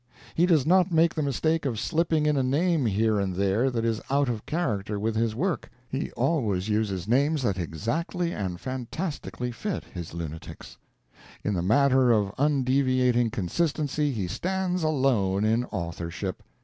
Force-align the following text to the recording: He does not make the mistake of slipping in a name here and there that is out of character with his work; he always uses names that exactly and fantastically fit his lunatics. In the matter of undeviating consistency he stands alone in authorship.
He 0.33 0.47
does 0.47 0.65
not 0.65 0.91
make 0.91 1.13
the 1.13 1.21
mistake 1.21 1.63
of 1.63 1.79
slipping 1.79 2.25
in 2.25 2.35
a 2.35 2.41
name 2.41 2.87
here 2.87 3.19
and 3.19 3.35
there 3.35 3.69
that 3.69 3.85
is 3.85 4.01
out 4.09 4.29
of 4.29 4.47
character 4.47 4.99
with 4.99 5.15
his 5.15 5.35
work; 5.35 5.69
he 5.87 6.09
always 6.13 6.67
uses 6.69 7.07
names 7.07 7.43
that 7.43 7.59
exactly 7.59 8.33
and 8.33 8.59
fantastically 8.59 9.51
fit 9.51 9.83
his 9.83 10.11
lunatics. 10.15 10.77
In 11.43 11.53
the 11.53 11.61
matter 11.61 12.09
of 12.11 12.33
undeviating 12.39 13.29
consistency 13.29 14.11
he 14.11 14.25
stands 14.27 14.81
alone 14.81 15.45
in 15.45 15.65
authorship. 15.65 16.41